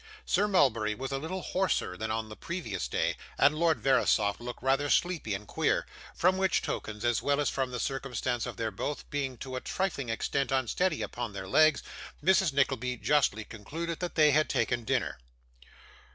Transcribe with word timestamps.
Sir 0.25 0.47
Mulberry 0.47 0.95
was 0.95 1.11
a 1.11 1.19
little 1.19 1.43
hoarser 1.43 1.95
than 1.95 2.09
on 2.09 2.27
the 2.27 2.35
previous 2.35 2.87
day, 2.87 3.15
and 3.37 3.53
Lord 3.53 3.79
Verisopht 3.79 4.41
looked 4.41 4.63
rather 4.63 4.89
sleepy 4.89 5.35
and 5.35 5.45
queer; 5.47 5.85
from 6.15 6.39
which 6.39 6.63
tokens, 6.63 7.05
as 7.05 7.21
well 7.21 7.39
as 7.39 7.51
from 7.51 7.69
the 7.69 7.79
circumstance 7.79 8.47
of 8.47 8.57
their 8.57 8.71
both 8.71 9.07
being 9.11 9.37
to 9.37 9.55
a 9.55 9.61
trifling 9.61 10.09
extent 10.09 10.51
unsteady 10.51 11.03
upon 11.03 11.33
their 11.33 11.47
legs, 11.47 11.83
Mrs. 12.23 12.51
Nickleby 12.51 12.97
justly 12.97 13.43
concluded 13.45 13.99
that 13.99 14.15
they 14.15 14.31
had 14.31 14.49
taken 14.49 14.85
dinner. 14.85 15.19